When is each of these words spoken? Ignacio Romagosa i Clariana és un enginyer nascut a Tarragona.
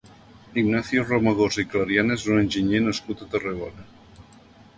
Ignacio 0.61 1.03
Romagosa 1.11 1.61
i 1.63 1.67
Clariana 1.73 2.17
és 2.21 2.25
un 2.33 2.41
enginyer 2.45 2.81
nascut 2.87 3.23
a 3.23 3.29
Tarragona. 3.37 3.87